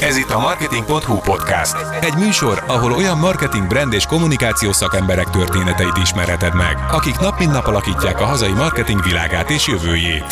[0.00, 1.76] Ez itt a Marketing.hu podcast.
[2.00, 7.52] Egy műsor, ahol olyan marketing, brand és kommunikációs szakemberek történeteit ismerheted meg, akik nap mint
[7.52, 10.24] nap alakítják a hazai marketing világát és jövőjét.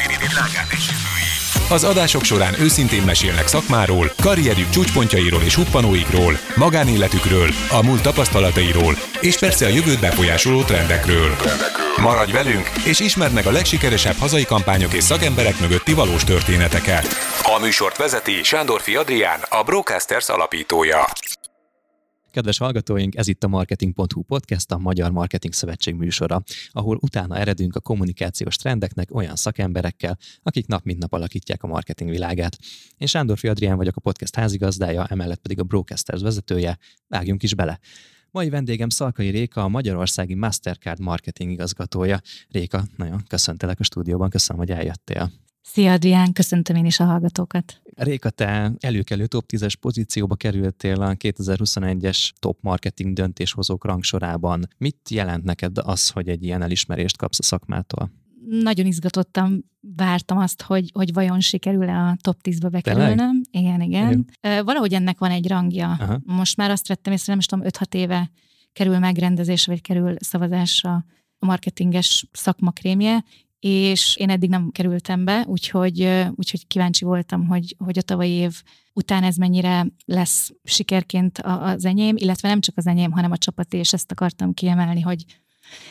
[1.71, 9.39] Az adások során őszintén mesélnek szakmáról, karrierjük csúcspontjairól és huppanóikról, magánéletükről, a múlt tapasztalatairól, és
[9.39, 11.36] persze a jövőt befolyásoló trendekről.
[11.96, 17.07] Maradj velünk, és ismerd meg a legsikeresebb hazai kampányok és szakemberek mögötti valós történeteket.
[17.43, 21.04] A műsort vezeti Sándorfi Adrián, a Brocasters alapítója.
[22.31, 27.77] Kedves hallgatóink, ez itt a Marketing.hu podcast, a Magyar Marketing Szövetség műsora, ahol utána eredünk
[27.77, 32.59] a kommunikációs trendeknek olyan szakemberekkel, akik nap mint nap alakítják a marketing világát.
[32.97, 36.78] Én Sándorfi Adrián vagyok a podcast házigazdája, emellett pedig a Brocasters vezetője.
[37.09, 37.78] Vágjunk is bele!
[38.31, 42.20] Mai vendégem Szalkai Réka, a Magyarországi Mastercard marketing igazgatója.
[42.48, 45.47] Réka, nagyon köszöntelek a stúdióban, köszönöm, hogy eljöttél.
[45.72, 47.81] Szia Adrián, köszöntöm én is a hallgatókat.
[47.95, 54.69] Réka, te előkelő top 10-es pozícióba kerültél a 2021-es top marketing döntéshozók rangsorában.
[54.79, 58.11] Mit jelent neked az, hogy egy ilyen elismerést kapsz a szakmától?
[58.48, 59.65] Nagyon izgatottam,
[59.97, 63.41] vártam azt, hogy, hogy vajon sikerül-e a top 10-be bekerülnöm.
[63.51, 64.27] Igen, igen.
[64.42, 64.62] Jó.
[64.62, 65.91] Valahogy ennek van egy rangja.
[65.91, 66.20] Aha.
[66.25, 68.31] Most már azt vettem észre, nem is tudom, 5-6 éve
[68.73, 71.05] kerül megrendezésre, vagy kerül szavazásra
[71.39, 73.25] a marketinges szakmakrémje,
[73.61, 78.62] és én eddig nem kerültem be, úgyhogy, úgyhogy kíváncsi voltam, hogy, hogy a tavalyi év
[78.92, 83.79] után ez mennyire lesz sikerként az enyém, illetve nem csak az enyém, hanem a csapaté,
[83.79, 85.25] és ezt akartam kiemelni, hogy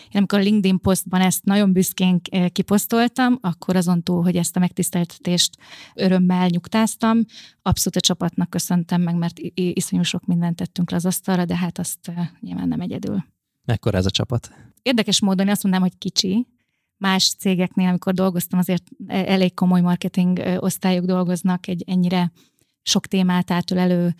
[0.04, 4.60] én amikor a LinkedIn posztban ezt nagyon büszkén kiposztoltam, akkor azon túl, hogy ezt a
[4.60, 5.58] megtiszteltetést
[5.96, 7.20] örömmel nyugtáztam,
[7.62, 11.80] abszolút a csapatnak köszöntem meg, mert iszonyú sok mindent tettünk le az asztalra, de hát
[11.80, 13.26] azt nyilván nem egyedül.
[13.66, 14.52] Mekkora ez a csapat?
[14.82, 16.48] Érdekes módon azt mondanám, hogy kicsi,
[16.98, 22.32] más cégeknél, amikor dolgoztam, azért e- elég komoly marketing osztályok dolgoznak egy ennyire
[22.82, 24.16] sok témát átölelő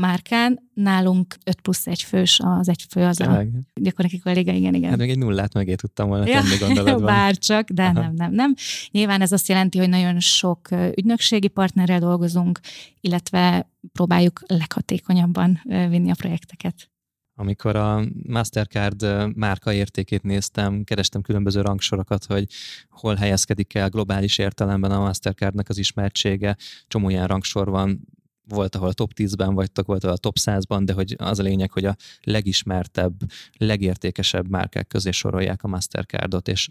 [0.00, 0.70] márkán.
[0.74, 3.44] Nálunk 5 plusz egy fős, az egy fő az a
[3.74, 4.90] gyakorlatilag kolléga, igen, igen.
[4.90, 7.04] Hát még egy nullát megé tudtam volna ja, tenni gondolatban.
[7.14, 7.92] Bárcsak, de Aha.
[8.00, 8.54] nem, nem, nem.
[8.90, 12.60] Nyilván ez azt jelenti, hogy nagyon sok ügynökségi partnerrel dolgozunk,
[13.00, 16.90] illetve próbáljuk leghatékonyabban vinni a projekteket.
[17.38, 22.46] Amikor a Mastercard márka értékét néztem, kerestem különböző rangsorokat, hogy
[22.90, 26.56] hol helyezkedik el globális értelemben a Mastercardnak az ismertsége.
[26.88, 28.00] Csomó ilyen rangsor van,
[28.48, 31.42] volt, ahol a top 10-ben vagytok, volt, ahol a top 100-ban, de hogy az a
[31.42, 33.14] lényeg, hogy a legismertebb,
[33.58, 36.68] legértékesebb márkák közé sorolják a Mastercardot, és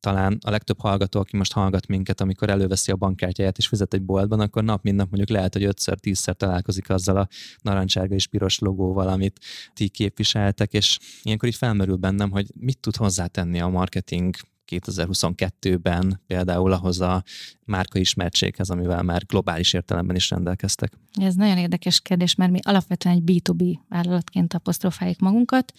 [0.00, 4.02] talán a legtöbb hallgató, aki most hallgat minket, amikor előveszi a bankkártyáját és fizet egy
[4.02, 7.28] boltban, akkor nap mint nap mondjuk lehet, hogy ötször, tízszer találkozik azzal a
[7.62, 9.40] narancsárga és piros logóval, amit
[9.74, 14.34] ti képviseltek, és ilyenkor így felmerül bennem, hogy mit tud hozzátenni a marketing
[14.70, 17.22] 2022-ben például ahhoz a
[17.64, 20.92] márka ismertséghez, amivel már globális értelemben is rendelkeztek?
[21.12, 25.72] Ez nagyon érdekes kérdés, mert mi alapvetően egy B2B vállalatként apostrofáljuk magunkat.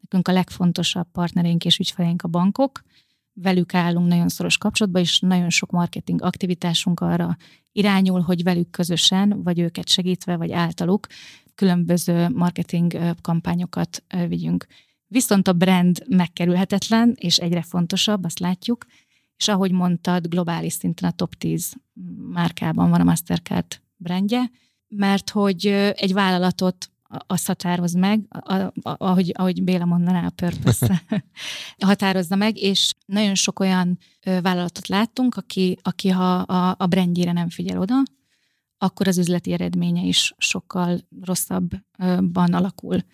[0.00, 2.82] Nekünk a legfontosabb partnereink és ügyfeleink a bankok,
[3.32, 7.36] velük állunk nagyon szoros kapcsolatban, és nagyon sok marketing aktivitásunk arra
[7.72, 11.06] irányul, hogy velük közösen, vagy őket segítve, vagy általuk
[11.54, 14.66] különböző marketing kampányokat vigyünk.
[15.14, 18.86] Viszont a brand megkerülhetetlen, és egyre fontosabb, azt látjuk,
[19.36, 21.72] és ahogy mondtad, globális szinten a top 10
[22.32, 24.50] márkában van a Mastercard brandje,
[24.88, 26.90] mert hogy egy vállalatot
[27.26, 28.20] azt határoz meg,
[28.82, 31.02] ahogy, ahogy Béla mondaná, a purpose
[31.86, 37.48] határozza meg, és nagyon sok olyan vállalatot láttunk, aki, aki ha a, a brandjére nem
[37.48, 38.02] figyel oda,
[38.78, 43.04] akkor az üzleti eredménye is sokkal rosszabban alakul.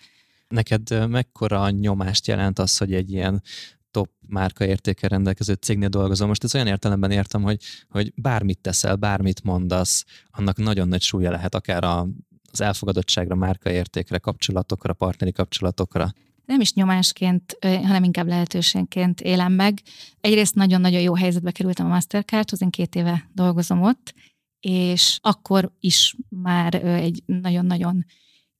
[0.50, 3.42] Neked mekkora nyomást jelent az, hogy egy ilyen
[3.90, 6.28] top márka értéke rendelkező cégnél dolgozom.
[6.28, 11.30] Most ez olyan értelemben értem, hogy, hogy bármit teszel, bármit mondasz, annak nagyon nagy súlya
[11.30, 12.08] lehet akár a,
[12.52, 16.12] az elfogadottságra, márkaértékre, kapcsolatokra, partneri kapcsolatokra.
[16.44, 19.82] Nem is nyomásként, hanem inkább lehetőségként élem meg.
[20.20, 24.14] Egyrészt nagyon-nagyon jó helyzetbe kerültem a Mastercardhoz, én két éve dolgozom ott,
[24.60, 28.04] és akkor is már egy nagyon-nagyon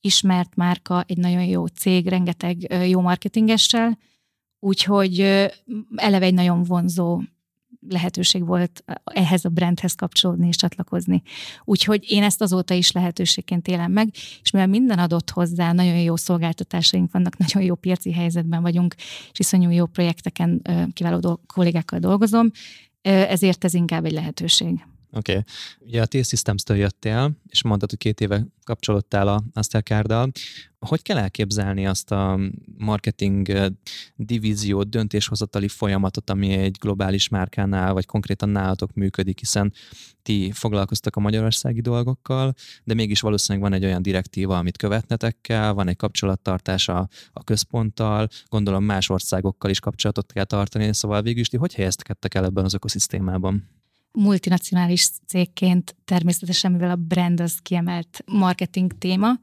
[0.01, 3.99] ismert márka, egy nagyon jó cég, rengeteg jó marketingessel,
[4.59, 5.21] úgyhogy
[5.97, 7.23] eleve egy nagyon vonzó
[7.89, 11.23] lehetőség volt ehhez a brandhez kapcsolódni és csatlakozni.
[11.65, 14.09] Úgyhogy én ezt azóta is lehetőségként élem meg,
[14.43, 18.95] és mivel minden adott hozzá, nagyon jó szolgáltatásaink vannak, nagyon jó piaci helyzetben vagyunk,
[19.33, 20.63] és iszonyú jó projekteken
[20.93, 22.51] kiváló kollégákkal dolgozom,
[23.03, 24.85] ezért ez inkább egy lehetőség.
[25.13, 25.33] Oké.
[25.33, 25.45] Okay.
[25.79, 30.31] Ugye a T-Systems-től jöttél, és mondtad, hogy két éve kapcsolódtál a Mastercard-dal.
[30.79, 32.39] Hogy kell elképzelni azt a
[32.77, 33.73] marketing
[34.17, 39.73] divíziót, döntéshozatali folyamatot, ami egy globális márkánál, vagy konkrétan nálatok működik, hiszen
[40.23, 42.55] ti foglalkoztak a magyarországi dolgokkal,
[42.85, 47.45] de mégis valószínűleg van egy olyan direktíva, amit követnetek kell, van egy kapcsolattartás a, a
[47.45, 52.45] központtal, gondolom más országokkal is kapcsolatot kell tartani, szóval végül is ti hogy helyezkedtek el
[52.45, 53.80] ebben az ökoszisztémában?
[54.13, 59.39] Multinacionális cégként természetesen, mivel a brand az kiemelt marketing téma,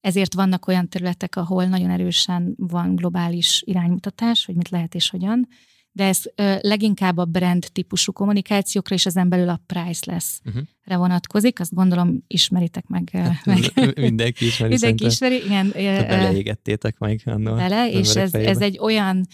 [0.00, 5.48] ezért vannak olyan területek, ahol nagyon erősen van globális iránymutatás, hogy mit lehet és hogyan,
[5.92, 10.50] de ez ö, leginkább a brand típusú kommunikációkra és ezen belül a priceless-re
[10.84, 10.96] uh-huh.
[10.96, 11.60] vonatkozik.
[11.60, 13.10] Azt gondolom ismeritek meg.
[13.12, 14.72] Hát, meg mindenki ismeri.
[14.72, 15.70] Mindenki ismeri, igen.
[15.74, 17.20] Beleégettétek meg.
[17.24, 19.26] Annól bele, és ez, ez egy olyan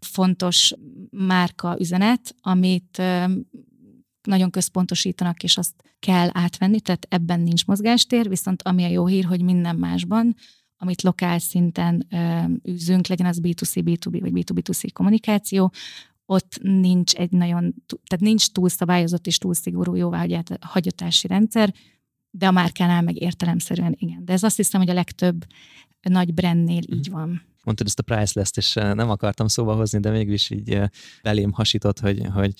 [0.00, 0.74] fontos
[1.10, 3.02] márka üzenet, amit
[4.22, 9.24] nagyon központosítanak, és azt kell átvenni, tehát ebben nincs mozgástér, viszont ami a jó hír,
[9.24, 10.36] hogy minden másban,
[10.76, 15.72] amit lokál szinten ö, űzünk, legyen az B2C, B2B vagy B2B2C kommunikáció,
[16.26, 21.74] ott nincs egy nagyon, tehát nincs túl szabályozott és túl szigorú jóváhagyatási rendszer,
[22.30, 24.24] de a márkánál meg értelemszerűen igen.
[24.24, 25.44] De ez azt hiszem, hogy a legtöbb
[26.00, 27.18] nagy brandnél így mhm.
[27.18, 30.80] van mondtad ezt a price és nem akartam szóba hozni, de mégis így
[31.22, 32.54] belém hasított, hogy, hogy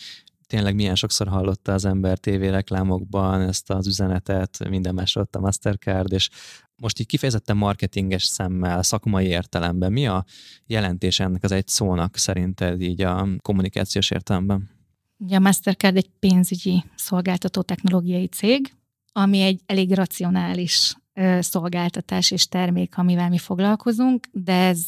[0.51, 6.29] tényleg milyen sokszor hallotta az ember tévéreklámokban ezt az üzenetet, minden ott a Mastercard, és
[6.77, 10.25] most így kifejezetten marketinges szemmel, szakmai értelemben, mi a
[10.67, 14.71] jelentés ennek az egy szónak szerinted így a kommunikációs értelemben?
[15.17, 18.73] Ugye a Mastercard egy pénzügyi szolgáltató technológiai cég,
[19.13, 20.97] ami egy elég racionális
[21.41, 24.83] szolgáltatás és termék, amivel mi foglalkozunk, de ez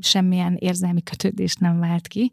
[0.00, 2.32] semmilyen érzelmi kötődést nem vált ki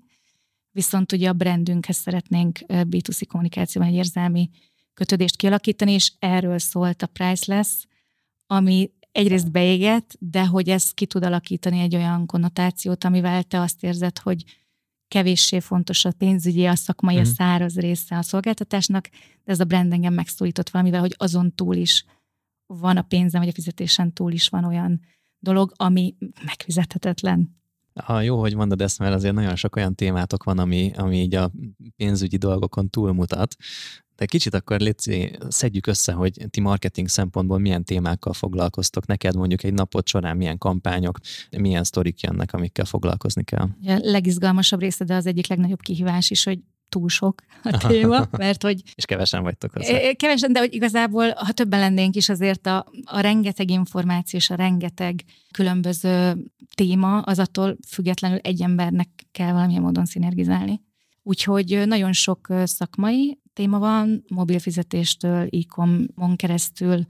[0.79, 4.49] viszont ugye a brandünkhez szeretnénk B2C kommunikációban egy érzelmi
[4.93, 7.85] kötődést kialakítani, és erről szólt a Priceless,
[8.47, 13.83] ami egyrészt beégett, de hogy ez ki tud alakítani egy olyan konnotációt, amivel te azt
[13.83, 14.43] érzed, hogy
[15.07, 17.17] kevéssé fontos a pénzügyi, a szakmai, mm.
[17.17, 17.29] a mhm.
[17.29, 19.09] száraz része a szolgáltatásnak,
[19.43, 22.05] de ez a brand engem megszólított valamivel, hogy azon túl is
[22.65, 25.01] van a pénzem, vagy a fizetésen túl is van olyan
[25.39, 26.15] dolog, ami
[26.45, 27.58] megfizethetetlen.
[28.03, 31.35] Ha jó, hogy mondod ezt, mert azért nagyon sok olyan témátok van, ami, ami így
[31.35, 31.51] a
[31.95, 33.55] pénzügyi dolgokon túlmutat.
[34.15, 39.05] De kicsit akkor létszi, szedjük össze, hogy ti marketing szempontból milyen témákkal foglalkoztok.
[39.05, 41.17] Neked mondjuk egy napot során milyen kampányok,
[41.57, 43.67] milyen sztorik jönnek, amikkel foglalkozni kell.
[43.85, 46.59] A legizgalmasabb része, de az egyik legnagyobb kihívás is, hogy
[46.89, 48.81] túl sok a téma, mert hogy...
[48.95, 50.11] És kevesen vagytok hozzá.
[50.11, 54.55] Kevesen, de hogy igazából, ha többen lennénk is, azért a, a rengeteg információ és a
[54.55, 56.37] rengeteg különböző
[56.73, 60.81] téma, az attól függetlenül egy embernek kell valamilyen módon szinergizálni.
[61.23, 67.05] Úgyhogy nagyon sok szakmai téma van, mobilfizetéstől, e-comon keresztül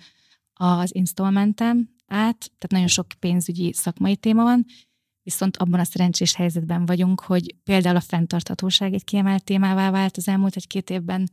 [0.53, 4.65] az installmentem át, tehát nagyon sok pénzügyi szakmai téma van,
[5.23, 10.27] viszont abban a szerencsés helyzetben vagyunk, hogy például a fenntarthatóság egy kiemelt témává vált az
[10.27, 11.29] elmúlt egy-két évben,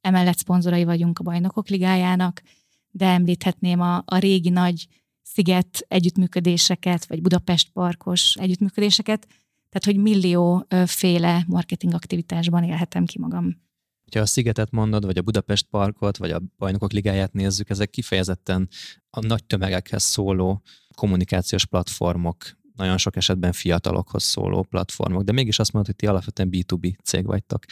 [0.00, 2.42] emellett szponzorai vagyunk a Bajnokok Ligájának,
[2.90, 4.86] de említhetném a, a régi nagy
[5.22, 9.26] sziget együttműködéseket, vagy Budapest parkos együttműködéseket,
[9.68, 13.64] tehát hogy millió féle marketing aktivitásban élhetem ki magam.
[14.12, 18.68] Ha a Szigetet mondod, vagy a Budapest Parkot, vagy a Bajnokok Ligáját nézzük, ezek kifejezetten
[19.10, 20.62] a nagy tömegekhez szóló
[20.94, 22.36] kommunikációs platformok,
[22.76, 27.26] nagyon sok esetben fiatalokhoz szóló platformok, de mégis azt mondod, hogy ti alapvetően B2B cég
[27.26, 27.64] vagytok.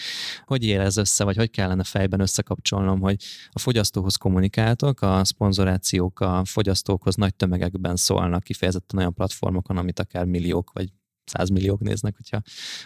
[0.45, 6.21] Hogy ér ez össze, vagy hogy kellene fejben összekapcsolnom, hogy a fogyasztóhoz kommunikáltok, a szponzorációk
[6.21, 10.93] a fogyasztókhoz nagy tömegekben szólnak, kifejezetten olyan platformokon, amit akár milliók vagy
[11.25, 12.43] százmilliók néznek, hogyha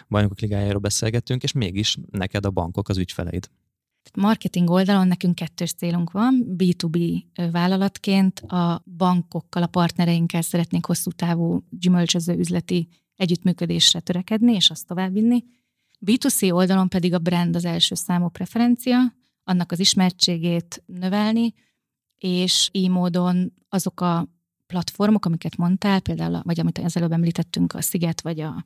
[0.07, 3.49] bajnokok ligájáról beszélgetünk, és mégis neked a bankok az ügyfeleid.
[4.13, 6.55] Marketing oldalon nekünk kettős célunk van.
[6.57, 14.87] B2B vállalatként a bankokkal, a partnereinkkel szeretnénk hosszú távú gyümölcsöző üzleti együttműködésre törekedni, és azt
[14.87, 15.43] továbbvinni.
[16.05, 18.97] B2C oldalon pedig a brand az első számú preferencia,
[19.43, 21.53] annak az ismertségét növelni,
[22.17, 24.27] és így módon azok a
[24.67, 28.65] platformok, amiket mondtál, például, vagy amit az előbb említettünk, a Sziget, vagy a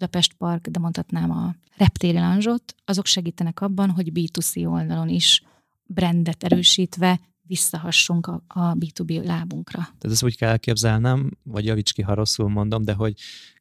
[0.00, 5.42] Budapest Park, de mondhatnám a Reptéri Lanzsot, azok segítenek abban, hogy B2C oldalon is
[5.86, 9.78] brandet erősítve visszahassunk a, a B2B lábunkra.
[9.78, 13.14] Tehát ezt úgy kell elképzelnem, vagy javíts ki, ha rosszul mondom, de hogy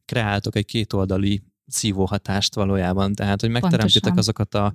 [0.06, 4.74] kreáltok egy kétoldali szívóhatást valójában, tehát hogy megteremtitek azokat a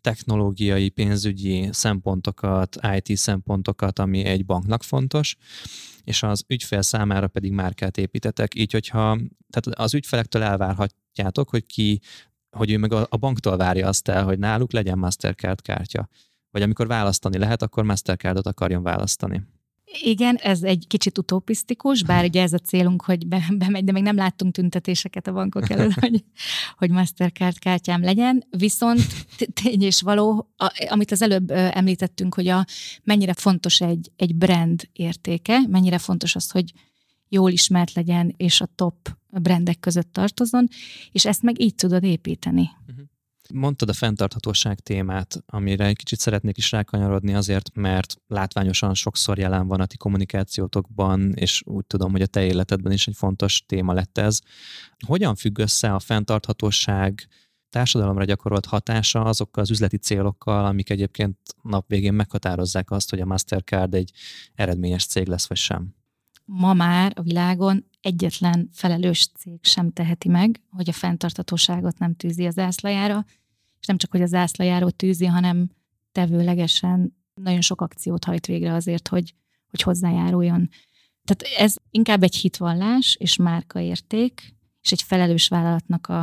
[0.00, 5.36] technológiai, pénzügyi szempontokat, IT szempontokat, ami egy banknak fontos,
[6.04, 9.18] és az ügyfél számára pedig márkát építetek, így hogyha
[9.50, 10.42] tehát az ügyfelektől
[11.16, 12.00] elvárhatjátok, hogy ki,
[12.50, 16.08] hogy ő meg a, a banktól várja azt el, hogy náluk legyen Mastercard kártya
[16.50, 19.42] vagy amikor választani lehet, akkor Mastercardot akarjon választani.
[20.02, 24.02] Igen, ez egy kicsit utopisztikus, bár ugye ez a célunk, hogy be, bemegy, de még
[24.02, 26.24] nem láttunk tüntetéseket a bankok elől, hogy,
[26.76, 28.44] hogy Mastercard kártyám legyen.
[28.50, 29.00] Viszont
[29.62, 30.50] tény és való,
[30.88, 32.64] amit az előbb említettünk, hogy a,
[33.04, 36.72] mennyire fontos egy, egy brand értéke, mennyire fontos az, hogy
[37.28, 40.68] jól ismert legyen, és a top brandek között tartozon,
[41.12, 42.70] és ezt meg így tudod építeni.
[42.88, 43.04] Uh-huh.
[43.54, 49.66] Mondtad a fenntarthatóság témát, amire egy kicsit szeretnék is rákanyarodni azért, mert látványosan sokszor jelen
[49.66, 53.92] van a ti kommunikációtokban, és úgy tudom, hogy a te életedben is egy fontos téma
[53.92, 54.40] lett ez.
[55.06, 57.28] Hogyan függ össze a fenntarthatóság
[57.68, 63.26] társadalomra gyakorolt hatása azokkal az üzleti célokkal, amik egyébként nap végén meghatározzák azt, hogy a
[63.26, 64.12] Mastercard egy
[64.54, 65.94] eredményes cég lesz, vagy sem?
[66.48, 72.46] Ma már a világon egyetlen felelős cég sem teheti meg, hogy a fenntartatóságot nem tűzi
[72.46, 73.24] az zászlajára,
[73.80, 75.70] és nem csak, hogy a zászlajáról tűzi, hanem
[76.12, 79.34] tevőlegesen nagyon sok akciót hajt végre azért, hogy,
[79.70, 80.68] hogy hozzájáruljon.
[81.24, 86.22] Tehát ez inkább egy hitvallás és márkaérték, és egy felelős vállalatnak a,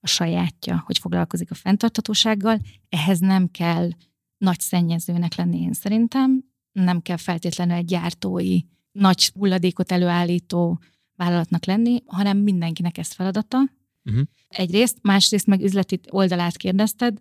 [0.00, 2.58] a sajátja, hogy foglalkozik a fenntartatósággal.
[2.88, 3.90] Ehhez nem kell
[4.36, 6.44] nagy szennyezőnek lenni, én szerintem.
[6.72, 8.58] Nem kell feltétlenül egy gyártói,
[8.98, 10.80] nagy hulladékot előállító
[11.14, 13.58] vállalatnak lenni, hanem mindenkinek ez feladata.
[14.04, 14.22] Uh-huh.
[14.48, 17.18] Egyrészt, másrészt meg üzleti oldalát kérdezted,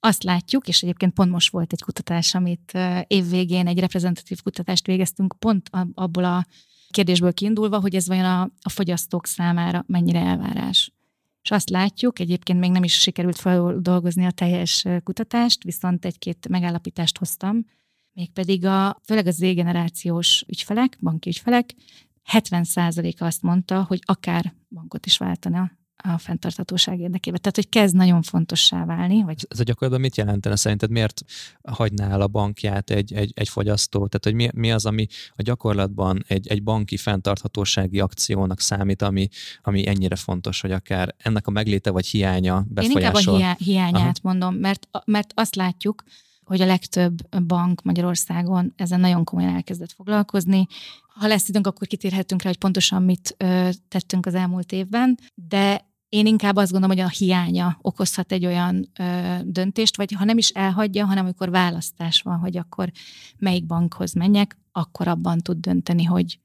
[0.00, 5.34] azt látjuk, és egyébként pont most volt egy kutatás, amit évvégén egy reprezentatív kutatást végeztünk,
[5.38, 6.46] pont abból a
[6.90, 10.92] kérdésből kiindulva, hogy ez vajon a, a fogyasztók számára mennyire elvárás.
[11.42, 17.18] És azt látjuk, egyébként még nem is sikerült feldolgozni a teljes kutatást, viszont egy-két megállapítást
[17.18, 17.64] hoztam,
[18.20, 21.74] mégpedig a, főleg az Z-generációs ügyfelek, banki ügyfelek
[22.32, 27.40] 70%-a azt mondta, hogy akár bankot is váltana a fenntarthatóság érdekében.
[27.40, 29.22] Tehát, hogy kezd nagyon fontossá válni.
[29.22, 29.46] Vagy...
[29.48, 30.90] Ez a gyakorlatban mit jelentene szerinted?
[30.90, 31.22] Miért
[31.62, 33.98] hagyná el a bankját egy, egy, egy fogyasztó?
[33.98, 39.28] Tehát, hogy mi, mi az, ami a gyakorlatban egy, egy banki fenntarthatósági akciónak számít, ami,
[39.62, 43.34] ami ennyire fontos, hogy akár ennek a megléte vagy hiánya befolyásol?
[43.34, 44.12] Én inkább a hiányát Aha.
[44.22, 46.04] mondom, mert, mert azt látjuk,
[46.50, 50.66] hogy a legtöbb bank Magyarországon ezen nagyon komolyan elkezdett foglalkozni.
[51.14, 55.90] Ha lesz időnk, akkor kitérhetünk rá, hogy pontosan mit ö, tettünk az elmúlt évben, de
[56.08, 60.38] én inkább azt gondolom, hogy a hiánya okozhat egy olyan ö, döntést, vagy ha nem
[60.38, 62.90] is elhagyja, hanem amikor választás van, hogy akkor
[63.38, 66.40] melyik bankhoz menjek, akkor abban tud dönteni, hogy,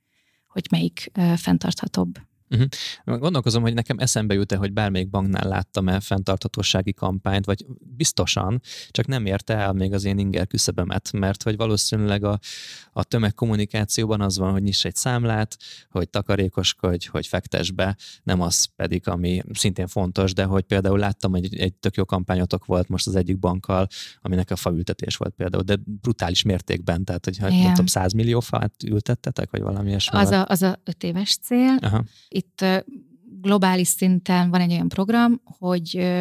[0.47, 2.17] hogy melyik ö, fenntarthatóbb.
[2.49, 3.19] Uh-huh.
[3.19, 9.07] Gondolkozom, hogy nekem eszembe jut-e, hogy bármelyik banknál láttam el fenntarthatósági kampányt, vagy biztosan, csak
[9.07, 12.39] nem érte el még az én inger küszöbömet, mert hogy valószínűleg a,
[12.91, 15.57] a tömegkommunikációban az van, hogy nyiss egy számlát,
[15.89, 21.31] hogy takarékoskodj, hogy fektes be, nem az pedig, ami szintén fontos, de hogy például láttam,
[21.31, 23.87] hogy egy tök jó kampányotok volt most az egyik bankkal,
[24.21, 28.83] aminek a faültetés volt például, de brutális mértékben, tehát hogy nem tudom, 100 millió fát
[28.83, 30.17] ültettetek, vagy valami ilyesmi.
[30.17, 31.77] Az a, az a öt éves cél.
[31.81, 32.03] Aha
[32.35, 32.65] itt
[33.41, 36.13] globális szinten van egy olyan program, hogy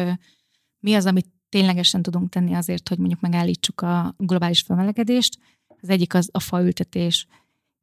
[0.79, 5.39] mi az, amit ténylegesen tudunk tenni azért, hogy mondjuk megállítsuk a globális felmelegedést.
[5.81, 7.27] Az egyik az a faültetés.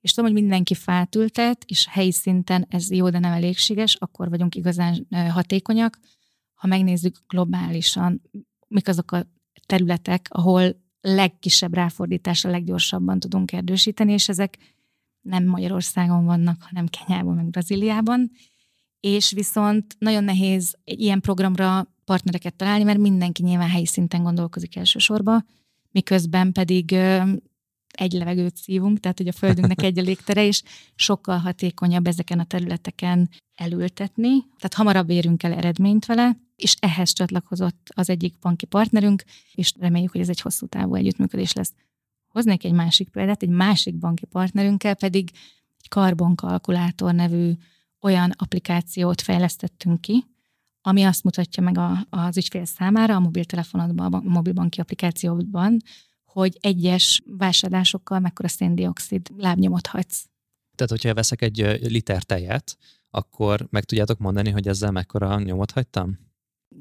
[0.01, 4.29] És tudom, hogy mindenki fát ültet, és helyi szinten ez jó, de nem elégséges, akkor
[4.29, 5.99] vagyunk igazán hatékonyak.
[6.55, 8.23] Ha megnézzük globálisan,
[8.69, 9.27] mik azok a
[9.67, 14.59] területek, ahol legkisebb ráfordításra leggyorsabban tudunk erdősíteni, és ezek
[15.23, 18.31] nem Magyarországon vannak, hanem Kenyában, meg Brazíliában,
[19.01, 24.77] és viszont nagyon nehéz egy ilyen programra partnereket találni, mert mindenki nyilván helyi szinten gondolkozik
[24.77, 25.47] elsősorban,
[25.91, 26.93] miközben pedig
[27.93, 30.63] egy levegőt szívunk, tehát hogy a Földünknek egy a légtere, és
[30.95, 37.89] sokkal hatékonyabb ezeken a területeken elültetni, tehát hamarabb érünk el eredményt vele, és ehhez csatlakozott
[37.95, 41.73] az egyik banki partnerünk, és reméljük, hogy ez egy hosszú távú együttműködés lesz.
[42.33, 45.31] Hoznék egy másik példát, egy másik banki partnerünkkel pedig
[45.79, 47.53] egy karbonkalkulátor nevű
[48.01, 50.25] olyan applikációt fejlesztettünk ki,
[50.81, 55.77] ami azt mutatja meg a, az ügyfél számára a mobiltelefonodban, a mobilbanki applikációban,
[56.25, 60.27] hogy egyes vásárlásokkal mekkora széndiokszid lábnyomot hagysz.
[60.75, 62.77] Tehát, hogyha veszek egy liter tejet,
[63.11, 66.19] akkor meg tudjátok mondani, hogy ezzel mekkora nyomot hagytam?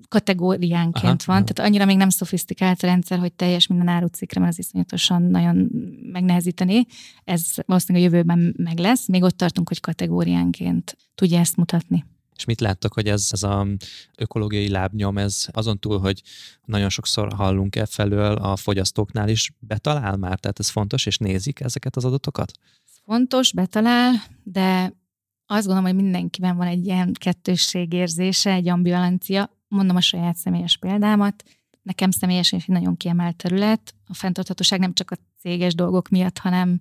[0.07, 4.51] Kategóriánként aha, van, tehát annyira még nem szofisztikált a rendszer, hogy teljes minden árucikkre, mert
[4.51, 5.69] az iszonyatosan nagyon
[6.11, 6.85] megnehezíteni.
[7.23, 12.05] Ez valószínűleg a jövőben meg lesz, még ott tartunk, hogy kategóriánként tudja ezt mutatni.
[12.35, 13.67] És mit láttok, hogy ez, ez a
[14.17, 16.21] ökológiai lábnyom, ez azon túl, hogy
[16.65, 20.39] nagyon sokszor hallunk e felől a fogyasztóknál is betalál már?
[20.39, 22.51] Tehát ez fontos, és nézik ezeket az adatokat?
[23.03, 24.93] Fontos, betalál, de
[25.45, 31.43] azt gondolom, hogy mindenkiben van egy ilyen kettősségérzése, egy ambivalencia mondom a saját személyes példámat,
[31.81, 33.95] nekem személyesen is egy nagyon kiemelt terület.
[34.07, 36.79] A fenntarthatóság nem csak a céges dolgok miatt, hanem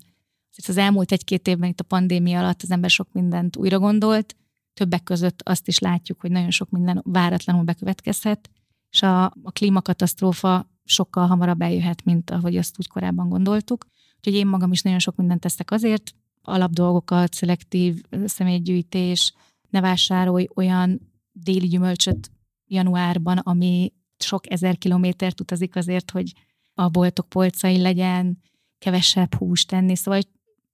[0.68, 4.36] az elmúlt egy-két évben itt a pandémia alatt az ember sok mindent újra gondolt,
[4.74, 8.50] többek között azt is látjuk, hogy nagyon sok minden váratlanul bekövetkezhet,
[8.90, 13.86] és a, a klímakatasztrófa sokkal hamarabb eljöhet, mint ahogy azt úgy korábban gondoltuk.
[14.16, 19.34] Úgyhogy én magam is nagyon sok mindent teszek azért, alapdolgokat, szelektív személygyűjtés,
[19.68, 21.00] ne vásárolj olyan
[21.32, 22.30] déli gyümölcsöt
[22.70, 26.32] januárban, ami sok ezer kilométert utazik azért, hogy
[26.74, 28.38] a boltok polcai legyen,
[28.78, 30.20] kevesebb húst tenni, szóval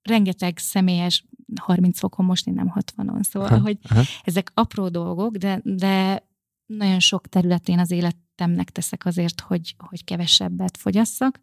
[0.01, 1.25] rengeteg személyes
[1.61, 4.01] 30 fokon, most én nem 60-on, szóval, aha, hogy aha.
[4.23, 6.23] ezek apró dolgok, de, de
[6.65, 11.39] nagyon sok területén az életemnek teszek azért, hogy, hogy kevesebbet fogyasszak.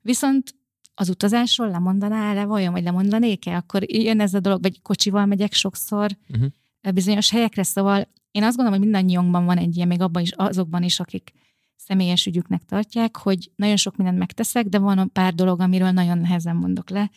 [0.00, 0.54] Viszont
[0.94, 3.56] az utazásról lemondaná le, vajon, vagy lemondanék-e?
[3.56, 6.92] Akkor jön ez a dolog, vagy kocsival megyek sokszor uh-huh.
[6.92, 10.82] bizonyos helyekre, szóval én azt gondolom, hogy mindannyiunkban van egy ilyen, még abban is, azokban
[10.82, 11.32] is, akik
[11.76, 16.56] személyes ügyüknek tartják, hogy nagyon sok mindent megteszek, de van pár dolog, amiről nagyon nehezen
[16.56, 17.10] mondok le,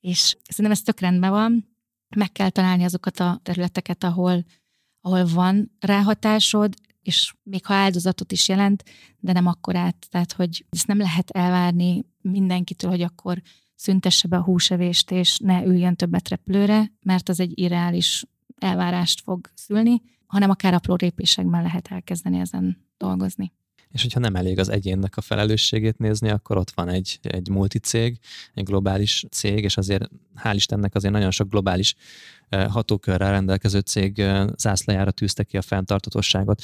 [0.00, 1.76] és szerintem ez tök rendben van,
[2.16, 4.44] meg kell találni azokat a területeket, ahol,
[5.00, 8.84] ahol van ráhatásod, és még ha áldozatot is jelent,
[9.18, 10.06] de nem akkor át.
[10.10, 13.42] Tehát, hogy ezt nem lehet elvárni mindenkitől, hogy akkor
[13.74, 18.24] szüntesse be a húsevést, és ne üljön többet repülőre, mert az egy irreális
[18.58, 20.02] elvárást fog szülni,
[20.34, 23.52] hanem akár apró lépésekben lehet elkezdeni ezen dolgozni
[23.94, 28.18] és hogyha nem elég az egyénnek a felelősségét nézni, akkor ott van egy, egy multicég,
[28.54, 30.10] egy globális cég, és azért
[30.42, 31.94] hál' Istennek azért nagyon sok globális
[32.48, 34.22] hatókörrel rendelkező cég
[34.56, 36.62] zászlajára tűzte ki a fenntartatosságot.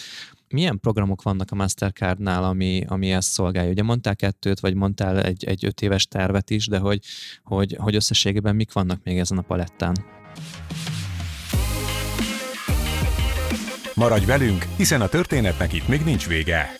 [0.48, 3.70] Milyen programok vannak a Mastercardnál, ami, ami ezt szolgálja?
[3.70, 7.04] Ugye mondtál kettőt, vagy mondtál egy, egy öt éves tervet is, de hogy,
[7.42, 9.96] hogy, hogy összességében mik vannak még ezen a palettán?
[14.00, 16.74] Maradj velünk, hiszen a történetnek itt még nincs vége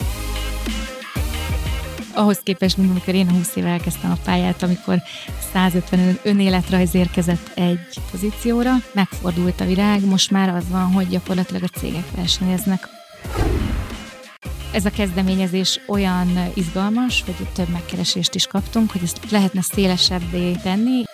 [2.15, 5.03] ahhoz képest, mint amikor én 20 éve elkezdtem a pályát, amikor
[5.53, 11.79] 150 önéletrajz érkezett egy pozícióra, megfordult a virág, most már az van, hogy gyakorlatilag a
[11.79, 12.89] cégek versenyeznek.
[14.73, 21.05] Ez a kezdeményezés olyan izgalmas, hogy több megkeresést is kaptunk, hogy ezt lehetne szélesebbé tenni.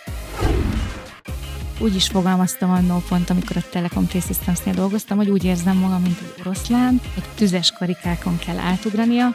[1.81, 6.19] Úgy is fogalmaztam annó pont, amikor a Telecom T-Systems-nél dolgoztam, hogy úgy érzem magam, mint
[6.21, 9.33] egy oroszlán, egy tüzes karikákon kell átugrania,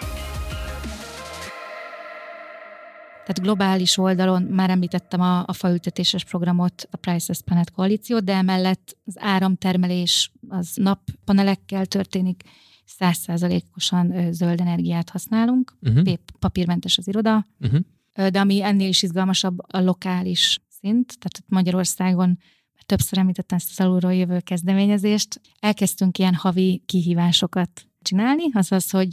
[3.21, 8.97] Tehát globális oldalon már említettem a, a faültetéses programot, a Prices Planet koalíciót, de emellett
[9.06, 12.43] az áramtermelés az nappanelekkel történik,
[12.86, 16.13] százszázalékosan zöld energiát használunk, uh-huh.
[16.39, 18.27] papírmentes az iroda, uh-huh.
[18.27, 22.37] de ami ennél is izgalmasabb a lokális szint, tehát Magyarországon
[22.85, 29.07] többször említettem ezt az alulról jövő kezdeményezést, elkezdtünk ilyen havi kihívásokat csinálni, azaz, hogy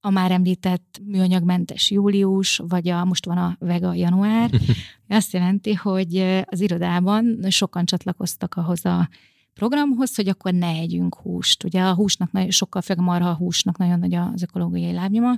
[0.00, 4.50] a már említett műanyagmentes július, vagy a most van a vega január,
[5.08, 9.08] azt jelenti, hogy az irodában sokan csatlakoztak ahhoz a
[9.54, 11.64] programhoz, hogy akkor ne együnk húst.
[11.64, 15.34] Ugye a húsnak sokkal főleg a marha húsnak nagyon nagy az ökológiai lábnyoma,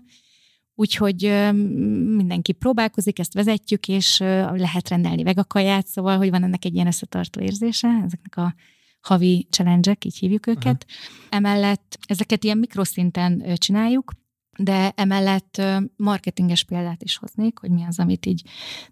[0.81, 1.23] úgyhogy
[2.17, 7.41] mindenki próbálkozik, ezt vezetjük, és lehet rendelni vegakaját, szóval, hogy van ennek egy ilyen összetartó
[7.41, 8.55] érzése, ezeknek a
[9.01, 10.87] havi challenge így hívjuk őket.
[10.89, 11.29] Aha.
[11.31, 14.13] Emellett ezeket ilyen mikroszinten csináljuk,
[14.59, 15.63] de emellett
[15.97, 18.43] marketinges példát is hoznék, hogy mi az, amit így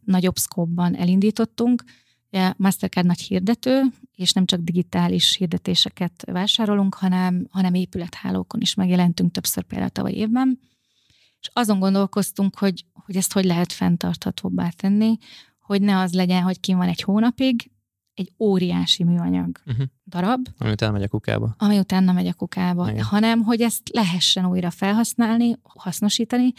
[0.04, 1.84] nagyobb szkópban elindítottunk.
[2.30, 3.82] Ugye Mastercard nagy hirdető,
[4.14, 10.58] és nem csak digitális hirdetéseket vásárolunk, hanem, hanem épülethálókon is megjelentünk többször például tavaly évben.
[11.40, 15.16] És azon gondolkoztunk, hogy, hogy ezt hogy lehet fenntarthatóbbá tenni,
[15.58, 17.70] hogy ne az legyen, hogy ki van egy hónapig,
[18.14, 19.86] egy óriási műanyag uh-huh.
[20.06, 20.48] darab.
[20.58, 21.54] Ami utána megy a kukába.
[21.58, 22.90] Ami utána megy a kukába.
[22.90, 23.04] Igen.
[23.04, 26.52] Hanem, hogy ezt lehessen újra felhasználni, hasznosítani,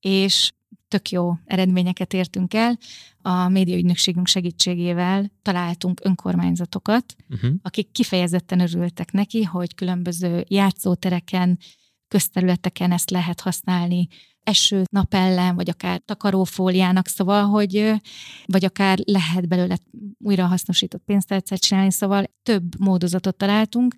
[0.00, 0.52] és
[0.88, 2.78] tök jó eredményeket értünk el.
[3.22, 7.50] A médiaügynökségünk segítségével találtunk önkormányzatokat, uh-huh.
[7.62, 11.58] akik kifejezetten örültek neki, hogy különböző játszótereken,
[12.12, 14.08] közterületeken ezt lehet használni,
[14.42, 17.92] eső, napellem, vagy akár takarófóliának, szóval, hogy
[18.46, 19.78] vagy akár lehet belőle
[20.18, 23.94] újra hasznosított pénztárcát csinálni, szóval több módozatot találtunk.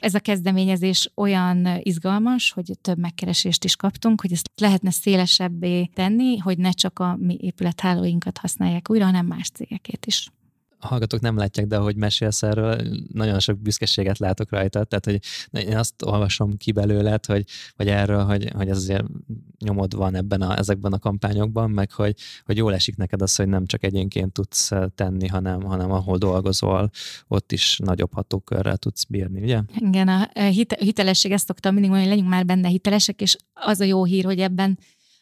[0.00, 6.36] Ez a kezdeményezés olyan izgalmas, hogy több megkeresést is kaptunk, hogy ezt lehetne szélesebbé tenni,
[6.38, 10.28] hogy ne csak a mi épülethálóinkat használják újra, hanem más cégekét is
[10.78, 12.80] a hallgatók nem látják, de ahogy mesélsz erről,
[13.12, 14.84] nagyon sok büszkeséget látok rajta.
[14.84, 15.20] Tehát, hogy
[15.68, 17.44] én azt olvasom ki belőled, hogy,
[17.76, 19.04] vagy erről, hogy, hogy ez azért
[19.58, 23.48] nyomod van ebben a, ezekben a kampányokban, meg hogy, hogy jól esik neked az, hogy
[23.48, 26.90] nem csak egyénként tudsz tenni, hanem, hanem ahol dolgozol,
[27.28, 29.60] ott is nagyobb hatókörrel tudsz bírni, ugye?
[29.78, 30.30] Igen, a
[30.78, 34.24] hitelesség, ezt szoktam mindig mondani, hogy legyünk már benne hitelesek, és az a jó hír,
[34.24, 34.78] hogy ebben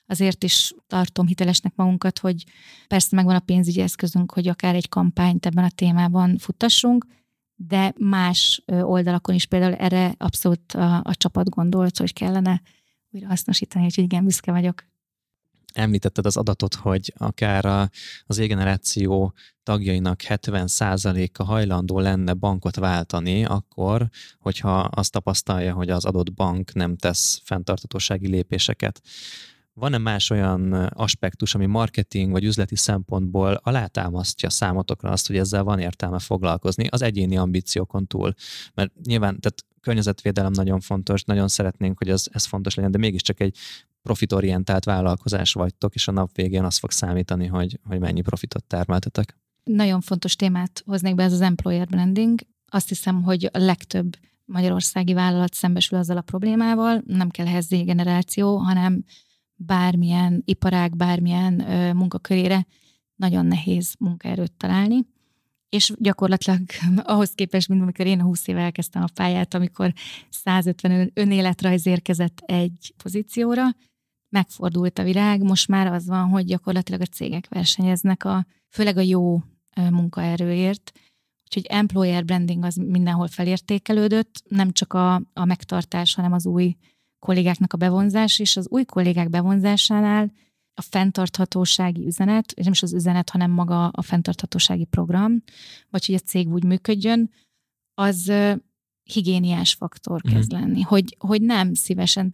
[0.06, 2.44] azért is tartom hitelesnek magunkat, hogy
[2.86, 7.06] persze megvan a pénzügyi eszközünk, hogy akár egy kampányt ebben a témában futtassunk,
[7.56, 12.62] de más oldalakon is például erre abszolút a, a csapat gondolt, hogy kellene
[13.10, 14.84] újra hasznosítani, úgyhogy igen, büszke vagyok.
[15.72, 17.90] Említetted az adatot, hogy akár a,
[18.26, 26.32] az égeneráció tagjainak 70%-a hajlandó lenne bankot váltani, akkor, hogyha azt tapasztalja, hogy az adott
[26.32, 29.02] bank nem tesz fenntartatósági lépéseket.
[29.74, 35.78] Van-e más olyan aspektus, ami marketing vagy üzleti szempontból alátámasztja számotokra azt, hogy ezzel van
[35.78, 38.34] értelme foglalkozni az egyéni ambíciókon túl?
[38.74, 43.40] Mert nyilván, tehát környezetvédelem nagyon fontos, nagyon szeretnénk, hogy ez, ez fontos legyen, de mégiscsak
[43.40, 43.56] egy
[44.02, 49.38] profitorientált vállalkozás vagytok, és a nap végén az fog számítani, hogy, hogy mennyi profitot termeltetek.
[49.64, 52.40] Nagyon fontos témát hoznék be, ez az employer branding.
[52.66, 58.56] Azt hiszem, hogy a legtöbb magyarországi vállalat szembesül azzal a problémával, nem kell ehhez generáció,
[58.56, 59.04] hanem
[59.56, 62.66] bármilyen iparág, bármilyen ö, munkakörére
[63.14, 65.06] nagyon nehéz munkaerőt találni.
[65.68, 66.60] És gyakorlatilag
[67.02, 69.92] ahhoz képest, mint amikor én 20 éve elkezdtem a pályát, amikor
[70.30, 73.66] 150 önéletrajz érkezett egy pozícióra,
[74.28, 79.00] megfordult a virág, most már az van, hogy gyakorlatilag a cégek versenyeznek, a, főleg a
[79.00, 79.42] jó
[79.90, 80.92] munkaerőért,
[81.44, 86.76] úgyhogy employer branding az mindenhol felértékelődött, nem csak a, a megtartás, hanem az új
[87.24, 90.32] kollégáknak a bevonzás, és az új kollégák bevonzásánál
[90.74, 95.42] a fenntarthatósági üzenet, és nem is az üzenet, hanem maga a fenntarthatósági program,
[95.90, 97.30] vagy hogy a cég úgy működjön,
[97.94, 98.32] az
[99.02, 100.34] higiéniás faktor mhm.
[100.34, 102.30] kezd lenni, hogy, hogy nem szívesen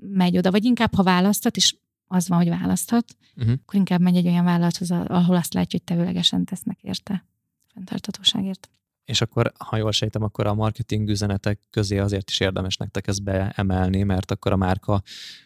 [0.00, 1.76] megy oda, vagy inkább, ha választat, és
[2.06, 3.52] az van, hogy választhat, uh-huh.
[3.52, 7.26] akkor inkább megy egy olyan vállalathoz, ahol azt látja, hogy tevőlegesen tesznek érte,
[7.74, 8.70] fenntarthatóságért
[9.10, 13.22] és akkor, ha jól sejtem, akkor a marketing üzenetek közé azért is érdemes nektek ezt
[13.22, 15.02] beemelni, mert akkor a márka,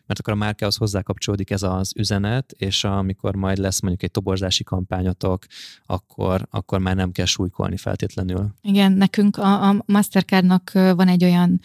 [0.06, 4.64] mert akkor a márkához hozzákapcsolódik ez az üzenet, és amikor majd lesz mondjuk egy toborzási
[4.64, 5.44] kampányotok,
[5.86, 8.54] akkor, akkor már nem kell súlykolni feltétlenül.
[8.60, 11.60] Igen, nekünk a, a Mastercardnak van egy olyan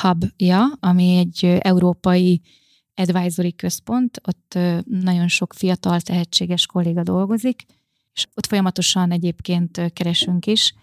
[0.00, 2.40] hubja, ami egy európai
[2.94, 7.66] advisory központ, ott nagyon sok fiatal, tehetséges kolléga dolgozik,
[8.12, 10.74] és ott folyamatosan egyébként keresünk is,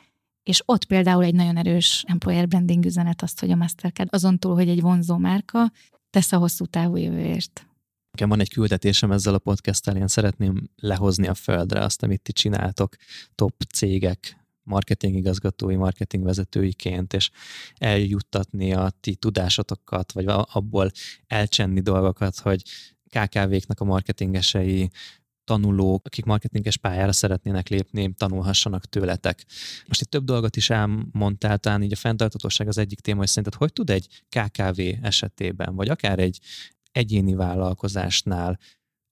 [0.43, 4.53] és ott például egy nagyon erős employer branding üzenet azt, hogy a Mastercard azon túl,
[4.53, 5.71] hogy egy vonzó márka,
[6.09, 7.67] tesz a hosszú távú jövőért.
[8.11, 12.31] Nekem van egy küldetésem ezzel a podcasttel, én szeretném lehozni a földre azt, amit ti
[12.31, 12.95] csináltok
[13.35, 17.29] top cégek marketing igazgatói, marketing vezetőiként, és
[17.75, 20.91] eljuttatni a ti tudásotokat, vagy abból
[21.27, 22.61] elcsenni dolgokat, hogy
[23.09, 24.89] KKV-knak a marketingesei
[25.43, 29.45] tanulók, akik marketinges pályára szeretnének lépni, tanulhassanak tőletek.
[29.87, 33.53] Most itt több dolgot is elmondtál, talán így a fenntartatóság az egyik téma, hogy szerinted
[33.53, 36.39] hogy tud egy KKV esetében, vagy akár egy
[36.91, 38.59] egyéni vállalkozásnál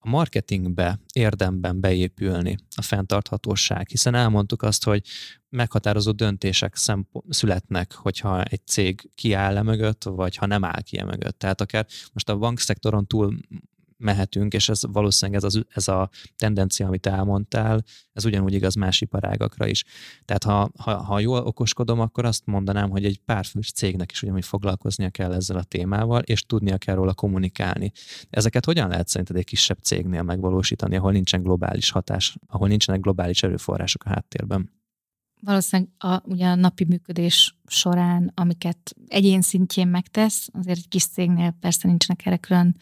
[0.04, 5.06] a marketingbe érdemben beépülni a fenntarthatóság, hiszen elmondtuk azt, hogy
[5.50, 11.04] meghatározó döntések szempont, születnek, hogyha egy cég kiáll e mögött, vagy ha nem áll ki
[11.04, 11.40] mögött.
[11.40, 13.38] Tehát akár most a bankszektoron túl
[14.02, 17.84] mehetünk, és ez valószínűleg ez, az, ez a tendencia, amit elmondtál,
[18.14, 19.84] ez ugyanúgy igaz más iparágakra is.
[20.26, 24.46] Tehát ha, ha, ha jól okoskodom, akkor azt mondanám, hogy egy párfős cégnek is ugyanúgy
[24.46, 27.92] foglalkoznia kell ezzel a témával, és tudnia kell róla kommunikálni.
[28.30, 33.44] Ezeket hogyan lehet szerinted egy kisebb cégnél megvalósítani, ahol nincsen globális hatás, ahol nincsenek globális
[33.44, 34.80] erőforrások a háttérben?
[35.42, 41.56] valószínűleg a, ugye a napi működés során, amiket egyén szintjén megtesz, azért egy kis cégnél
[41.60, 42.76] persze nincsenek erre külön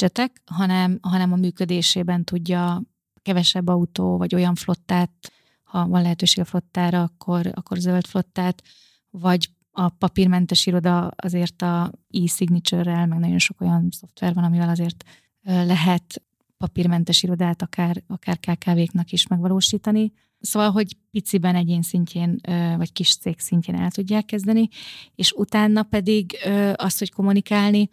[0.00, 2.82] budgetek, hanem, hanem a működésében tudja
[3.22, 5.32] kevesebb autó, vagy olyan flottát,
[5.62, 8.62] ha van lehetőség a flottára, akkor, akkor zöld flottát,
[9.10, 15.04] vagy a papírmentes iroda azért a e-signature-rel, meg nagyon sok olyan szoftver van, amivel azért
[15.42, 16.22] lehet
[16.56, 20.12] papírmentes irodát akár, akár KKV-knak is megvalósítani.
[20.40, 22.40] Szóval, hogy piciben egyén szintjén,
[22.76, 24.68] vagy kis cég szintjén el tudják kezdeni,
[25.14, 26.36] és utána pedig
[26.74, 27.88] azt, hogy kommunikálni,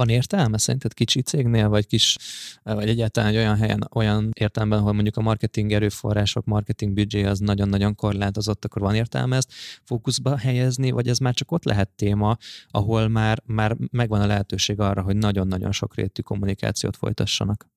[0.00, 2.16] van értelme szerinted kicsi cégnél, vagy kis,
[2.62, 7.38] vagy egyáltalán egy olyan helyen, olyan értelemben, hogy mondjuk a marketing erőforrások, marketing büdzsé az
[7.38, 9.52] nagyon-nagyon korlátozott, akkor van értelme ezt
[9.84, 12.36] fókuszba helyezni, vagy ez már csak ott lehet téma,
[12.68, 17.68] ahol már, már megvan a lehetőség arra, hogy nagyon-nagyon sokrétű kommunikációt folytassanak?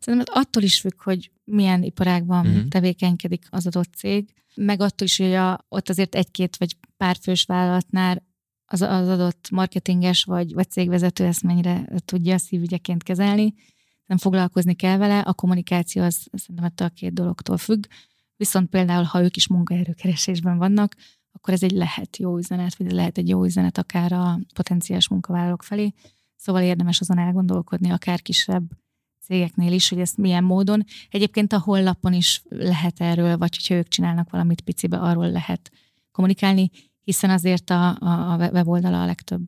[0.00, 2.68] Szerintem attól is függ, hogy milyen iparágban uh-huh.
[2.68, 7.44] tevékenykedik az adott cég, meg attól is, hogy a, ott azért egy-két vagy pár fős
[7.44, 8.22] vállalatnál
[8.66, 13.54] az, az adott marketinges vagy, vagy cégvezető ezt mennyire tudja szívügyeként kezelni,
[14.06, 17.84] nem foglalkozni kell vele, a kommunikáció az szerintem ettől a két dologtól függ,
[18.36, 20.94] viszont például, ha ők is munkaerőkeresésben vannak,
[21.32, 25.62] akkor ez egy lehet jó üzenet, vagy lehet egy jó üzenet akár a potenciális munkavállalók
[25.62, 25.92] felé.
[26.36, 28.64] Szóval érdemes azon elgondolkodni, akár kisebb
[29.20, 30.84] cégeknél is, hogy ezt milyen módon.
[31.10, 35.70] Egyébként a hollapon is lehet erről, vagy hogyha ők csinálnak valamit picibe, arról lehet
[36.12, 36.70] kommunikálni,
[37.04, 39.42] hiszen azért a, a, a weboldala a legtöbb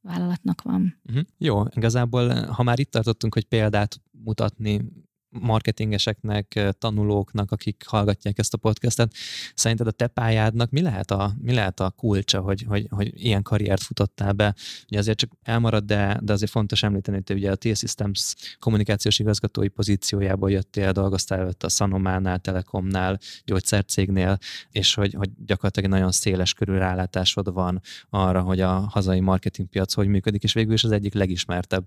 [0.00, 1.00] vállalatnak van.
[1.08, 1.24] Uh-huh.
[1.38, 4.88] Jó, igazából ha már itt tartottunk, hogy példát mutatni
[5.28, 9.12] marketingeseknek, tanulóknak, akik hallgatják ezt a podcastet,
[9.54, 13.42] szerinted a te pályádnak mi lehet a, mi lehet a kulcsa, hogy, hogy, hogy ilyen
[13.42, 14.54] karriert futottál be?
[14.88, 19.18] Ugye azért csak elmarad, de, de azért fontos említeni, hogy te ugye a T-Systems kommunikációs
[19.18, 24.38] igazgatói pozíciójából jöttél, dolgoztál előtt a Sanománál, Telekomnál, gyógyszercégnél,
[24.70, 30.08] és hogy, hogy gyakorlatilag nagyon széles körű rálátásod van arra, hogy a hazai marketingpiac hogy
[30.08, 31.86] működik, és végül is az egyik legismertebb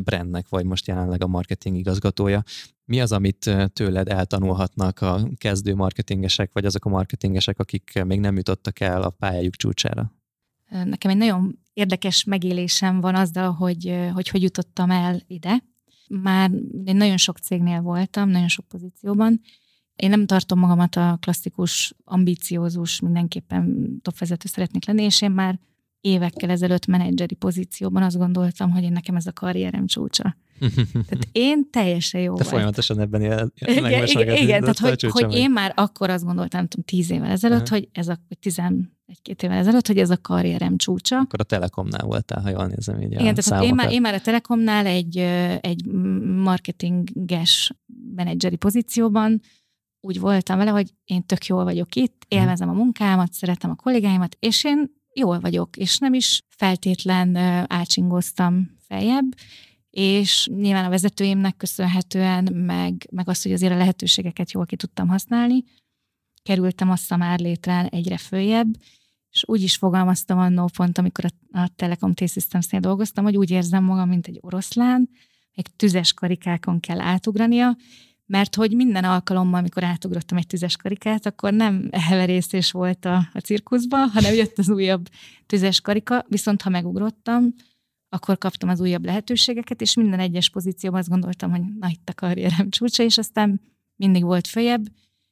[0.00, 2.42] brandnek vagy most jelenleg a marketing igazgatója.
[2.86, 8.36] Mi az, amit tőled eltanulhatnak a kezdő marketingesek, vagy azok a marketingesek, akik még nem
[8.36, 10.12] jutottak el a pályájuk csúcsára?
[10.68, 15.64] Nekem egy nagyon érdekes megélésem van azzal, hogy hogy, hogy jutottam el ide.
[16.08, 16.50] Már
[16.84, 19.40] én nagyon sok cégnél voltam, nagyon sok pozícióban.
[19.96, 25.58] Én nem tartom magamat a klasszikus, ambíciózus, mindenképpen topvezető szeretnék lenni, és én már
[26.06, 30.36] évekkel ezelőtt menedzseri pozícióban azt gondoltam, hogy én nekem ez a karrierem csúcsa.
[30.90, 32.54] Tehát én teljesen jó Te volt.
[32.54, 36.68] folyamatosan ebben él, Igen, igen, igen tehát hogy, hogy én már akkor azt gondoltam, nem
[36.68, 37.78] tudom, tíz évvel ezelőtt, uh-huh.
[37.78, 41.16] hogy ez a, tizen-egy-két évvel ezelőtt, hogy ez a karrierem csúcsa.
[41.18, 44.20] Akkor a Telekomnál voltál, ha jól nézem így Igen, tehát én már, én már a
[44.20, 45.18] Telekomnál egy,
[45.60, 45.84] egy
[46.42, 47.72] marketinges
[48.14, 49.40] menedzseri pozícióban
[50.00, 52.40] úgy voltam vele, hogy én tök jól vagyok itt, mhm.
[52.40, 57.36] élvezem a munkámat, szeretem a kollégáimat, és én jól vagyok, és nem is feltétlen
[57.68, 59.34] ácsingoztam feljebb,
[59.90, 65.08] és nyilván a vezetőimnek köszönhetően, meg, meg az, hogy azért a lehetőségeket jól ki tudtam
[65.08, 65.64] használni,
[66.42, 68.68] kerültem a már létre egyre följebb,
[69.30, 73.84] és úgy is fogalmaztam annó pont, amikor a, a Telekom T-Systems-nél dolgoztam, hogy úgy érzem
[73.84, 75.08] magam, mint egy oroszlán,
[75.54, 77.76] még tüzes karikákon kell átugrania,
[78.26, 83.38] mert hogy minden alkalommal, amikor átugrottam egy tüzes karikát, akkor nem elverészés volt a, a
[83.38, 85.08] cirkuszban, hanem jött az újabb
[85.46, 87.54] tüzes karika, viszont ha megugrottam,
[88.08, 92.14] akkor kaptam az újabb lehetőségeket, és minden egyes pozícióban azt gondoltam, hogy na itt a
[92.14, 93.60] karrierem csúcsa, és aztán
[93.96, 94.86] mindig volt följebb.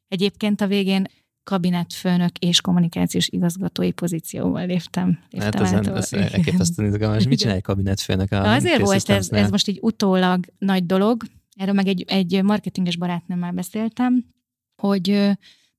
[0.09, 1.07] Egyébként a végén
[1.45, 5.19] kabinetfőnök és kommunikációs igazgatói pozícióval léptem.
[5.31, 7.27] léptem hát ez, ez elképesztően izgalmas.
[7.27, 8.33] Mit csinál egy kabinetfőnök?
[8.33, 11.23] A Azért volt ez, ez most így utólag nagy dolog,
[11.55, 14.25] erről meg egy, egy marketinges barátnőmmel beszéltem,
[14.83, 15.09] hogy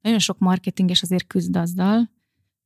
[0.02, 2.10] nagyon sok marketinges azért küzd azzal,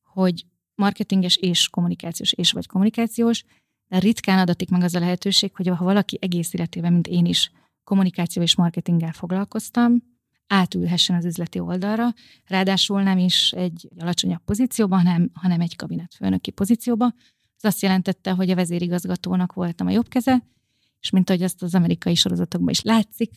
[0.04, 0.45] hogy
[0.76, 3.43] marketinges és kommunikációs és vagy kommunikációs,
[3.88, 7.52] de ritkán adatik meg az a lehetőség, hogy ha valaki egész életében, mint én is,
[7.84, 10.04] kommunikáció és marketinggel foglalkoztam,
[10.48, 12.13] átülhessen az üzleti oldalra,
[12.45, 17.13] ráadásul nem is egy alacsonyabb pozícióban, hanem, hanem egy kabinetfőnöki pozícióba.
[17.58, 20.43] Ez azt jelentette, hogy a vezérigazgatónak voltam a jobb keze,
[21.01, 23.31] és mint ahogy azt az amerikai sorozatokban is látszik,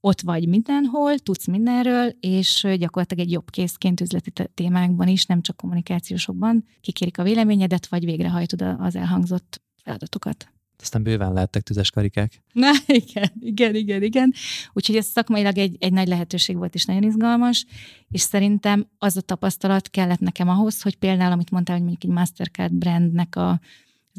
[0.00, 5.56] ott vagy mindenhol, tudsz mindenről, és gyakorlatilag egy jobb készként üzleti témákban is, nem csak
[5.56, 10.48] kommunikációsokban kikérik a véleményedet, vagy végrehajtod az elhangzott feladatokat.
[10.78, 12.42] Aztán bőven lehettek tüzes karikák.
[12.52, 14.32] Na igen, igen, igen, igen.
[14.72, 17.66] Úgyhogy ez szakmailag egy, egy nagy lehetőség volt, és nagyon izgalmas,
[18.10, 22.18] és szerintem az a tapasztalat kellett nekem ahhoz, hogy például, amit mondtál, hogy mondjuk egy
[22.18, 23.60] Mastercard brandnek a,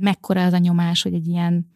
[0.02, 1.68] mekkora az a nyomás, hogy egy ilyen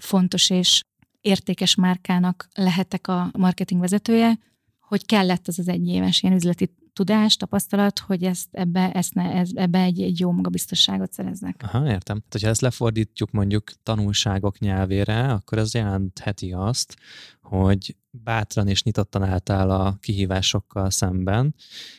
[0.00, 0.80] fontos és
[1.20, 4.38] értékes márkának lehetek a marketing vezetője,
[4.80, 9.32] hogy kellett az az egy éves ilyen üzleti tudás, tapasztalat, hogy ezt ebbe, ezt ne,
[9.32, 11.62] ez, ebbe egy, egy jó magabiztosságot szereznek.
[11.62, 12.16] Aha, értem.
[12.16, 16.96] Tehát, hogyha ezt lefordítjuk mondjuk tanulságok nyelvére, akkor ez jelentheti azt,
[17.42, 21.54] hogy bátran és nyitottan álltál a kihívásokkal szemben,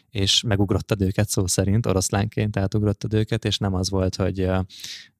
[0.10, 4.50] és megugrottad őket szó szerint, oroszlánként átugrottad őket, és nem az volt, hogy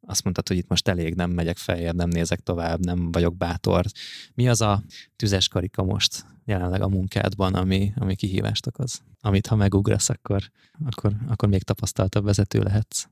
[0.02, 3.86] azt mondtad, hogy itt most elég, nem megyek feljebb, nem nézek tovább, nem vagyok bátor.
[4.34, 4.84] Mi az a
[5.16, 9.02] tüzes karika most jelenleg a munkádban, ami, ami kihívást okoz?
[9.22, 10.42] Amit ha megugrasz, akkor,
[10.86, 13.06] akkor, akkor még tapasztaltabb vezető lehetsz.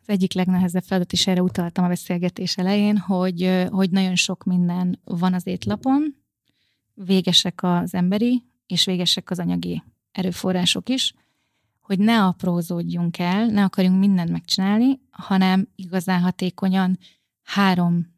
[0.00, 5.00] Az egyik legnehezebb feladat is erre utaltam a beszélgetés elején, hogy, hogy nagyon sok minden
[5.04, 6.14] van az étlapon,
[6.94, 11.14] végesek az emberi, és végesek az anyagi erőforrások is,
[11.80, 16.98] hogy ne aprózódjunk el, ne akarjunk mindent megcsinálni, hanem igazán hatékonyan
[17.42, 18.14] három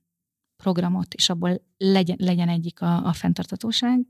[0.56, 4.06] programot, és abból legyen, legyen egyik a, a fenntartatóság,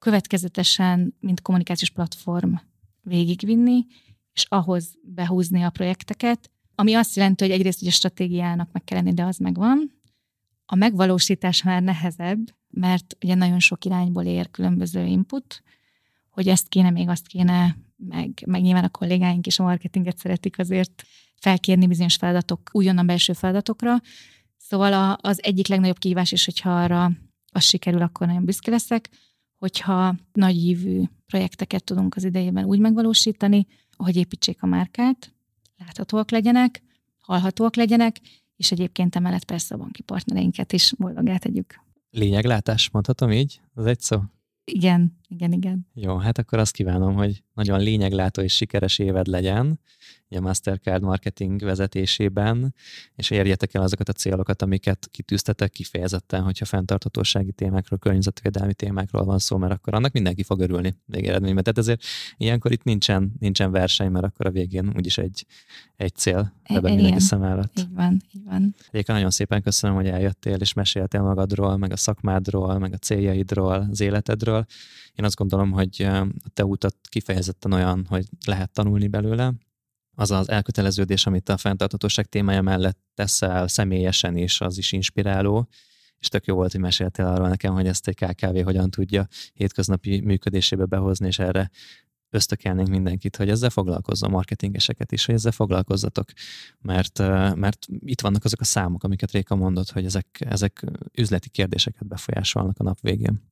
[0.00, 2.54] következetesen, mint kommunikációs platform
[3.02, 3.86] végigvinni,
[4.32, 8.98] és ahhoz behúzni a projekteket, ami azt jelenti, hogy egyrészt hogy a stratégiának meg kell
[8.98, 9.92] lenni, de az megvan.
[10.66, 12.38] A megvalósítás már nehezebb,
[12.70, 15.62] mert ugye nagyon sok irányból ér különböző input,
[16.30, 20.58] hogy ezt kéne, még azt kéne, meg, meg nyilván a kollégáink is a marketinget szeretik
[20.58, 21.02] azért
[21.34, 24.00] felkérni bizonyos feladatok, újonnan belső feladatokra.
[24.56, 27.10] Szóval a, az egyik legnagyobb kihívás is, hogyha arra
[27.52, 29.08] az sikerül, akkor nagyon büszke leszek,
[29.60, 35.32] hogyha nagy hívű projekteket tudunk az idejében úgy megvalósítani, hogy építsék a márkát,
[35.78, 36.82] láthatóak legyenek,
[37.18, 38.16] hallhatóak legyenek,
[38.56, 41.80] és egyébként emellett persze a banki partnereinket is boldogá tegyük.
[42.10, 43.60] Lényeglátás, mondhatom így?
[43.74, 44.20] Az egy szó?
[44.64, 45.86] Igen, igen, igen.
[45.94, 49.80] Jó, hát akkor azt kívánom, hogy nagyon lényeglátó és sikeres éved legyen,
[50.36, 52.74] a Mastercard marketing vezetésében,
[53.14, 59.38] és érjetek el azokat a célokat, amiket kitűztetek kifejezetten, hogyha fenntarthatósági témákról, környezetvédelmi témákról van
[59.38, 61.62] szó, mert akkor annak mindenki fog örülni végeredményben.
[61.62, 62.02] Tehát ezért
[62.36, 65.46] ilyenkor itt nincsen, nincsen verseny, mert akkor a végén úgyis egy,
[65.96, 67.78] egy cél ebben mindenki szem előtt.
[67.78, 68.74] Így van, így van.
[68.90, 73.88] Réka, nagyon szépen köszönöm, hogy eljöttél és meséltél magadról, meg a szakmádról, meg a céljaidról,
[73.90, 74.66] az életedről.
[75.20, 79.52] Én azt gondolom, hogy a te útat kifejezetten olyan, hogy lehet tanulni belőle,
[80.14, 85.68] az az elköteleződés, amit a fenntartatóság témája mellett teszel személyesen is, az is inspiráló,
[86.18, 90.20] és tök jó volt, hogy meséltél arról nekem, hogy ezt egy KKV hogyan tudja hétköznapi
[90.20, 91.70] működésébe behozni, és erre
[92.30, 96.30] ösztökelnénk mindenkit, hogy ezzel foglalkozzon, marketingeseket is, hogy ezzel foglalkozzatok,
[96.80, 97.18] mert,
[97.54, 102.78] mert itt vannak azok a számok, amiket Réka mondott, hogy ezek, ezek üzleti kérdéseket befolyásolnak
[102.78, 103.42] a nap végén.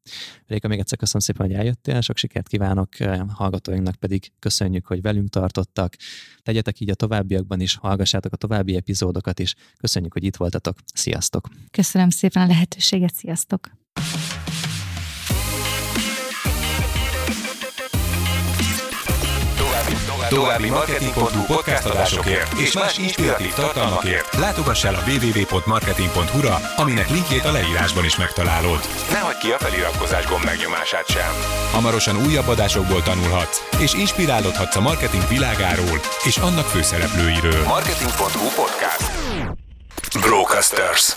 [0.47, 2.89] Réka, még egyszer köszönöm szépen, hogy eljöttél, sok sikert kívánok,
[3.29, 5.97] hallgatóinknak pedig köszönjük, hogy velünk tartottak.
[6.43, 9.55] Tegyetek így a továbbiakban is, hallgassátok a további epizódokat is.
[9.77, 10.79] Köszönjük, hogy itt voltatok.
[10.95, 11.49] Sziasztok!
[11.71, 13.71] Köszönöm szépen a lehetőséget, sziasztok!
[20.29, 27.53] További marketing.hu podcast adásokért és más inspiratív tartalmakért látogass el a www.marketing.hu-ra, aminek linkjét a
[27.53, 28.79] leírásban is megtalálod.
[29.11, 31.33] Ne hagyd ki a feliratkozás gomb megnyomását sem.
[31.73, 37.65] Hamarosan újabb adásokból tanulhatsz, és inspirálódhatsz a marketing világáról és annak főszereplőiről.
[37.65, 39.11] Marketing.hu podcast.
[40.21, 41.17] Brocasters.